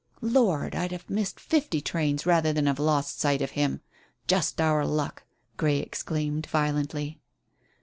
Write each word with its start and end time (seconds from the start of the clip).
"Lord! 0.23 0.73
I'd 0.73 0.91
have 0.93 1.11
missed 1.11 1.39
fifty 1.39 1.79
trains 1.79 2.25
rather 2.25 2.51
than 2.51 2.65
have 2.65 2.79
lost 2.79 3.19
sight 3.19 3.39
of 3.39 3.51
him. 3.51 3.81
Just 4.25 4.59
our 4.59 4.83
luck," 4.83 5.21
Grey 5.57 5.77
exclaimed 5.77 6.47
violently. 6.47 7.19